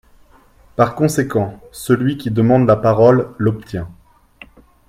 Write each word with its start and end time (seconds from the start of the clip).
Par 0.77 0.95
conséquent, 0.95 1.59
celui 1.71 2.17
qui 2.17 2.31
demande 2.31 2.65
la 2.67 2.75
parole 2.75 3.31
l’obtient. 3.37 3.87